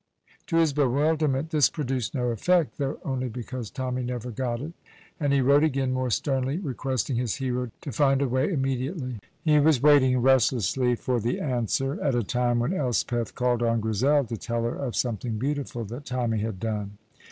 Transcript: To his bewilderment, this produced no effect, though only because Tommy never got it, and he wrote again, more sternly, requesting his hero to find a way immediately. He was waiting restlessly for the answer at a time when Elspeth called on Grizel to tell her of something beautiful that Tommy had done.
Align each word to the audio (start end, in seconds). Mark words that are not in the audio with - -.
To 0.47 0.57
his 0.57 0.73
bewilderment, 0.73 1.51
this 1.51 1.69
produced 1.69 2.15
no 2.15 2.29
effect, 2.29 2.79
though 2.79 2.97
only 3.05 3.29
because 3.29 3.69
Tommy 3.69 4.01
never 4.01 4.31
got 4.31 4.59
it, 4.59 4.73
and 5.19 5.31
he 5.31 5.41
wrote 5.41 5.63
again, 5.63 5.93
more 5.93 6.09
sternly, 6.09 6.57
requesting 6.57 7.17
his 7.17 7.35
hero 7.35 7.69
to 7.81 7.91
find 7.91 8.19
a 8.19 8.27
way 8.27 8.51
immediately. 8.51 9.19
He 9.43 9.59
was 9.59 9.79
waiting 9.83 10.17
restlessly 10.17 10.95
for 10.95 11.19
the 11.19 11.39
answer 11.39 12.01
at 12.01 12.15
a 12.15 12.23
time 12.23 12.57
when 12.61 12.73
Elspeth 12.73 13.35
called 13.35 13.61
on 13.61 13.79
Grizel 13.79 14.23
to 14.25 14.37
tell 14.37 14.63
her 14.63 14.73
of 14.75 14.95
something 14.95 15.37
beautiful 15.37 15.85
that 15.85 16.05
Tommy 16.07 16.39
had 16.39 16.59
done. 16.59 16.97